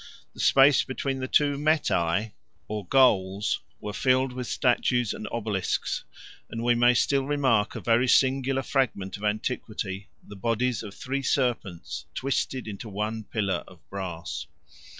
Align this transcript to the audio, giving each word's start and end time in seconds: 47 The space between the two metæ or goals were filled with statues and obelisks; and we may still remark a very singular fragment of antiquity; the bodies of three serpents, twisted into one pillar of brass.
47 0.29 0.29
The 0.33 0.39
space 0.39 0.83
between 0.83 1.19
the 1.19 1.27
two 1.27 1.57
metæ 1.59 2.31
or 2.67 2.87
goals 2.87 3.59
were 3.79 3.93
filled 3.93 4.33
with 4.33 4.47
statues 4.47 5.13
and 5.13 5.27
obelisks; 5.31 6.05
and 6.49 6.63
we 6.63 6.73
may 6.73 6.95
still 6.95 7.23
remark 7.27 7.75
a 7.75 7.79
very 7.81 8.07
singular 8.07 8.63
fragment 8.63 9.15
of 9.17 9.23
antiquity; 9.23 10.09
the 10.27 10.35
bodies 10.35 10.81
of 10.81 10.95
three 10.95 11.21
serpents, 11.21 12.07
twisted 12.15 12.67
into 12.67 12.89
one 12.89 13.25
pillar 13.25 13.63
of 13.67 13.87
brass. 13.91 14.47